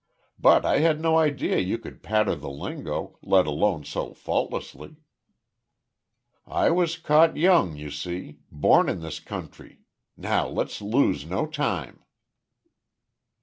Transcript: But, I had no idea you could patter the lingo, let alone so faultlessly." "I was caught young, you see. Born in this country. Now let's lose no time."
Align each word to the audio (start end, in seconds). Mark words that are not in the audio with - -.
But, 0.39 0.65
I 0.65 0.79
had 0.79 0.99
no 0.99 1.19
idea 1.19 1.59
you 1.59 1.77
could 1.77 2.01
patter 2.01 2.33
the 2.33 2.49
lingo, 2.49 3.19
let 3.21 3.45
alone 3.45 3.83
so 3.83 4.15
faultlessly." 4.15 4.95
"I 6.47 6.71
was 6.71 6.97
caught 6.97 7.37
young, 7.37 7.75
you 7.77 7.91
see. 7.91 8.39
Born 8.51 8.89
in 8.89 9.01
this 9.01 9.19
country. 9.19 9.81
Now 10.17 10.47
let's 10.47 10.81
lose 10.81 11.23
no 11.27 11.45
time." 11.45 12.03